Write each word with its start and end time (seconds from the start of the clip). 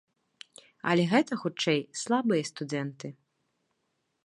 Але 0.93 1.03
гэта, 1.11 1.33
хутчэй, 1.43 1.79
слабыя 2.03 2.49
студэнты. 2.53 3.07